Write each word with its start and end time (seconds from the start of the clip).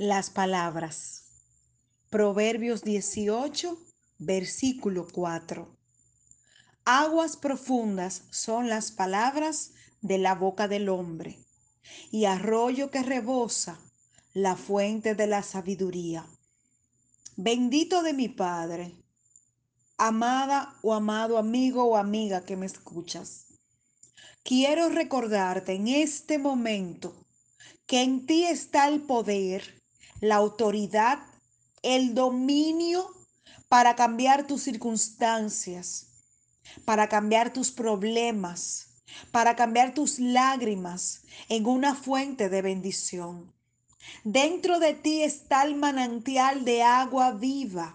Las 0.00 0.30
palabras. 0.30 1.24
Proverbios 2.08 2.84
18, 2.84 3.76
versículo 4.18 5.08
4. 5.12 5.76
Aguas 6.84 7.36
profundas 7.36 8.22
son 8.30 8.68
las 8.68 8.92
palabras 8.92 9.72
de 10.00 10.18
la 10.18 10.36
boca 10.36 10.68
del 10.68 10.88
hombre, 10.88 11.44
y 12.12 12.26
arroyo 12.26 12.92
que 12.92 13.02
rebosa 13.02 13.80
la 14.34 14.54
fuente 14.54 15.16
de 15.16 15.26
la 15.26 15.42
sabiduría. 15.42 16.24
Bendito 17.34 18.04
de 18.04 18.12
mi 18.12 18.28
Padre, 18.28 18.94
amada 19.96 20.76
o 20.82 20.94
amado 20.94 21.38
amigo 21.38 21.82
o 21.82 21.96
amiga 21.96 22.44
que 22.44 22.56
me 22.56 22.66
escuchas. 22.66 23.46
Quiero 24.44 24.90
recordarte 24.90 25.72
en 25.72 25.88
este 25.88 26.38
momento 26.38 27.26
que 27.88 28.02
en 28.02 28.26
ti 28.26 28.44
está 28.44 28.86
el 28.86 29.00
poder 29.00 29.77
la 30.20 30.36
autoridad, 30.36 31.20
el 31.82 32.14
dominio 32.14 33.08
para 33.68 33.94
cambiar 33.94 34.46
tus 34.46 34.62
circunstancias, 34.62 36.08
para 36.84 37.08
cambiar 37.08 37.52
tus 37.52 37.70
problemas, 37.70 38.88
para 39.30 39.56
cambiar 39.56 39.94
tus 39.94 40.18
lágrimas 40.18 41.22
en 41.48 41.66
una 41.66 41.94
fuente 41.94 42.48
de 42.48 42.62
bendición. 42.62 43.52
Dentro 44.24 44.78
de 44.78 44.94
ti 44.94 45.22
está 45.22 45.62
el 45.64 45.76
manantial 45.76 46.64
de 46.64 46.82
agua 46.82 47.32
viva. 47.32 47.94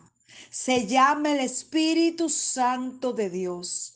Se 0.49 0.87
llama 0.87 1.31
el 1.31 1.39
Espíritu 1.39 2.29
Santo 2.29 3.13
de 3.13 3.29
Dios. 3.29 3.95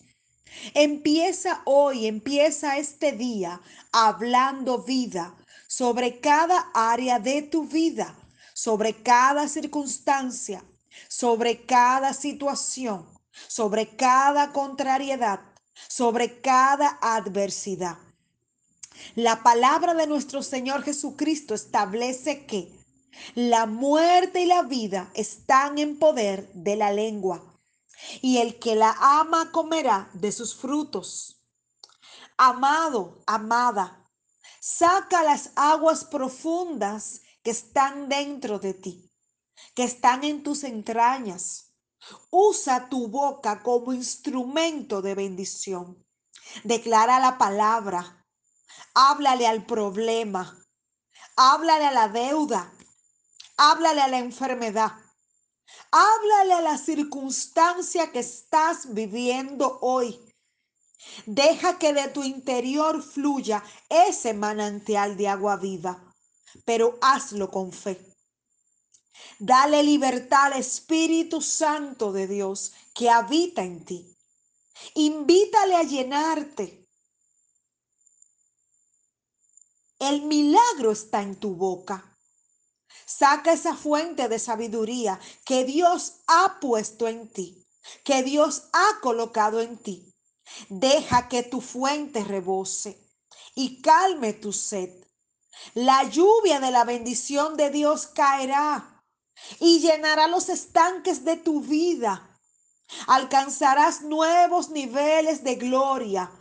Empieza 0.73 1.61
hoy, 1.65 2.07
empieza 2.07 2.77
este 2.77 3.11
día 3.11 3.61
hablando 3.91 4.83
vida, 4.83 5.35
sobre 5.67 6.19
cada 6.19 6.71
área 6.73 7.19
de 7.19 7.41
tu 7.41 7.65
vida, 7.65 8.15
sobre 8.57 9.03
cada 9.03 9.47
circunstancia, 9.47 10.63
sobre 11.07 11.67
cada 11.67 12.11
situación, 12.15 13.07
sobre 13.47 13.95
cada 13.95 14.51
contrariedad, 14.51 15.41
sobre 15.87 16.41
cada 16.41 16.97
adversidad. 16.99 17.99
La 19.13 19.43
palabra 19.43 19.93
de 19.93 20.07
nuestro 20.07 20.41
Señor 20.41 20.81
Jesucristo 20.81 21.53
establece 21.53 22.47
que 22.47 22.75
la 23.35 23.67
muerte 23.67 24.41
y 24.41 24.47
la 24.47 24.63
vida 24.63 25.11
están 25.13 25.77
en 25.77 25.99
poder 25.99 26.51
de 26.53 26.77
la 26.77 26.91
lengua, 26.91 27.43
y 28.23 28.39
el 28.39 28.57
que 28.57 28.73
la 28.73 28.95
ama 28.99 29.51
comerá 29.51 30.09
de 30.13 30.31
sus 30.31 30.55
frutos. 30.55 31.43
Amado, 32.37 33.21
amada, 33.27 34.03
Saca 34.59 35.23
las 35.23 35.51
aguas 35.55 36.03
profundas 36.03 37.21
que 37.47 37.51
están 37.51 38.09
dentro 38.09 38.59
de 38.59 38.73
ti, 38.73 39.09
que 39.73 39.85
están 39.85 40.25
en 40.25 40.43
tus 40.43 40.65
entrañas. 40.65 41.71
Usa 42.29 42.89
tu 42.89 43.07
boca 43.07 43.63
como 43.63 43.93
instrumento 43.93 45.01
de 45.01 45.15
bendición. 45.15 46.05
Declara 46.65 47.21
la 47.21 47.37
palabra. 47.37 48.27
Háblale 48.93 49.47
al 49.47 49.65
problema. 49.65 50.61
Háblale 51.37 51.85
a 51.85 51.93
la 51.93 52.09
deuda. 52.09 52.73
Háblale 53.55 54.01
a 54.01 54.09
la 54.09 54.19
enfermedad. 54.19 54.91
Háblale 55.91 56.53
a 56.53 56.61
la 56.61 56.77
circunstancia 56.77 58.11
que 58.11 58.19
estás 58.19 58.93
viviendo 58.93 59.79
hoy. 59.79 60.19
Deja 61.25 61.79
que 61.79 61.93
de 61.93 62.09
tu 62.09 62.25
interior 62.25 63.01
fluya 63.01 63.63
ese 63.87 64.33
manantial 64.33 65.15
de 65.15 65.29
agua 65.29 65.55
viva, 65.55 66.06
pero 66.65 66.97
hazlo 67.01 67.49
con 67.49 67.71
fe. 67.71 68.17
Dale 69.39 69.83
libertad 69.83 70.47
al 70.47 70.59
Espíritu 70.59 71.41
Santo 71.41 72.11
de 72.11 72.27
Dios 72.27 72.73
que 72.93 73.09
habita 73.09 73.63
en 73.63 73.83
ti. 73.83 74.15
Invítale 74.95 75.75
a 75.75 75.83
llenarte. 75.83 76.87
El 79.99 80.23
milagro 80.23 80.91
está 80.91 81.21
en 81.21 81.39
tu 81.39 81.55
boca. 81.55 82.17
Saca 83.05 83.53
esa 83.53 83.75
fuente 83.75 84.27
de 84.27 84.37
sabiduría 84.37 85.19
que 85.45 85.65
Dios 85.65 86.19
ha 86.27 86.59
puesto 86.59 87.07
en 87.07 87.31
ti, 87.31 87.65
que 88.03 88.21
Dios 88.21 88.69
ha 88.73 88.99
colocado 89.01 89.61
en 89.61 89.77
ti. 89.77 90.13
Deja 90.69 91.27
que 91.27 91.43
tu 91.43 91.61
fuente 91.61 92.23
rebose 92.23 92.99
y 93.55 93.81
calme 93.81 94.33
tu 94.33 94.53
sed. 94.53 95.06
La 95.73 96.03
lluvia 96.03 96.59
de 96.59 96.71
la 96.71 96.83
bendición 96.83 97.57
de 97.57 97.69
Dios 97.69 98.07
caerá 98.07 99.03
y 99.59 99.79
llenará 99.79 100.27
los 100.27 100.49
estanques 100.49 101.23
de 101.23 101.37
tu 101.37 101.61
vida. 101.61 102.39
Alcanzarás 103.07 104.01
nuevos 104.01 104.69
niveles 104.69 105.43
de 105.43 105.55
gloria 105.55 106.31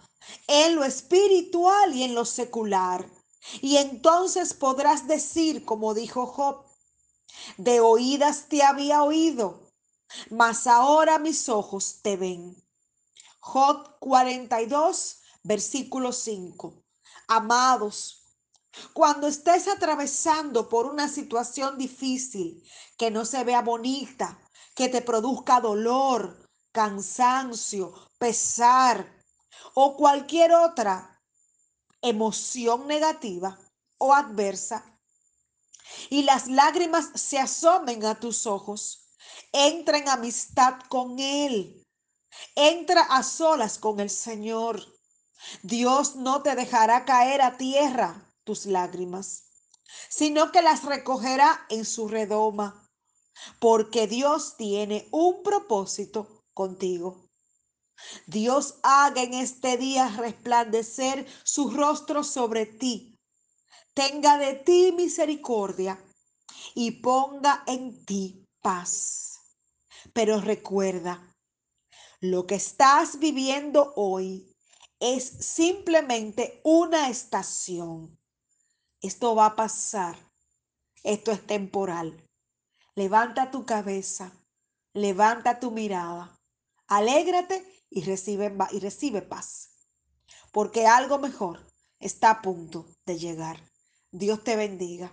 en 0.46 0.76
lo 0.76 0.84
espiritual 0.84 1.94
y 1.94 2.04
en 2.04 2.14
lo 2.14 2.24
secular. 2.24 3.08
Y 3.60 3.76
entonces 3.76 4.54
podrás 4.54 5.06
decir, 5.06 5.64
como 5.64 5.94
dijo 5.94 6.26
Job, 6.26 6.64
de 7.56 7.80
oídas 7.80 8.48
te 8.48 8.62
había 8.62 9.02
oído, 9.02 9.70
mas 10.30 10.66
ahora 10.66 11.18
mis 11.18 11.48
ojos 11.48 12.00
te 12.02 12.16
ven. 12.16 12.56
Job 13.40 13.98
42, 14.00 15.20
versículo 15.42 16.12
5. 16.12 16.82
Amados, 17.28 18.25
cuando 18.92 19.26
estés 19.26 19.68
atravesando 19.68 20.68
por 20.68 20.86
una 20.86 21.08
situación 21.08 21.78
difícil 21.78 22.62
que 22.98 23.10
no 23.10 23.24
se 23.24 23.44
vea 23.44 23.62
bonita, 23.62 24.38
que 24.74 24.88
te 24.88 25.02
produzca 25.02 25.60
dolor, 25.60 26.48
cansancio, 26.72 27.94
pesar 28.18 29.12
o 29.74 29.96
cualquier 29.96 30.52
otra 30.52 31.20
emoción 32.02 32.86
negativa 32.86 33.58
o 33.98 34.14
adversa, 34.14 34.84
y 36.10 36.22
las 36.22 36.48
lágrimas 36.48 37.10
se 37.14 37.38
asomen 37.38 38.04
a 38.04 38.18
tus 38.18 38.46
ojos, 38.46 39.08
entra 39.52 39.98
en 39.98 40.08
amistad 40.08 40.80
con 40.88 41.18
Él 41.18 41.86
Entra 42.54 43.02
a 43.02 43.22
solas 43.22 43.78
con 43.78 44.00
el 44.00 44.10
Señor. 44.10 44.82
Dios 45.62 46.16
no 46.16 46.42
te 46.42 46.54
dejará 46.54 47.04
caer 47.04 47.40
a 47.40 47.56
tierra 47.56 48.25
tus 48.46 48.64
lágrimas, 48.64 49.42
sino 50.08 50.52
que 50.52 50.62
las 50.62 50.84
recogerá 50.84 51.66
en 51.68 51.84
su 51.84 52.08
redoma, 52.08 52.88
porque 53.60 54.06
Dios 54.06 54.56
tiene 54.56 55.08
un 55.10 55.42
propósito 55.42 56.44
contigo. 56.54 57.28
Dios 58.26 58.78
haga 58.82 59.22
en 59.22 59.34
este 59.34 59.76
día 59.76 60.08
resplandecer 60.16 61.26
su 61.44 61.70
rostro 61.70 62.22
sobre 62.22 62.66
ti, 62.66 63.18
tenga 63.94 64.38
de 64.38 64.54
ti 64.54 64.92
misericordia 64.92 65.98
y 66.74 67.02
ponga 67.02 67.64
en 67.66 68.04
ti 68.04 68.44
paz. 68.62 69.40
Pero 70.12 70.40
recuerda, 70.40 71.34
lo 72.20 72.46
que 72.46 72.54
estás 72.54 73.18
viviendo 73.18 73.92
hoy 73.96 74.56
es 75.00 75.24
simplemente 75.24 76.60
una 76.64 77.08
estación. 77.08 78.16
Esto 79.06 79.36
va 79.36 79.46
a 79.46 79.54
pasar. 79.54 80.16
Esto 81.04 81.30
es 81.30 81.46
temporal. 81.46 82.28
Levanta 82.96 83.52
tu 83.52 83.64
cabeza, 83.64 84.32
levanta 84.94 85.60
tu 85.60 85.70
mirada, 85.70 86.36
alégrate 86.88 87.64
y 87.88 88.02
recibe, 88.02 88.52
y 88.72 88.80
recibe 88.80 89.22
paz. 89.22 89.70
Porque 90.50 90.88
algo 90.88 91.20
mejor 91.20 91.60
está 92.00 92.30
a 92.30 92.42
punto 92.42 92.86
de 93.04 93.16
llegar. 93.16 93.62
Dios 94.10 94.42
te 94.42 94.56
bendiga. 94.56 95.12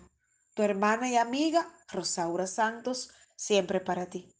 Tu 0.56 0.64
hermana 0.64 1.08
y 1.10 1.18
amiga 1.18 1.72
Rosaura 1.88 2.48
Santos, 2.48 3.12
siempre 3.36 3.80
para 3.80 4.08
ti. 4.08 4.33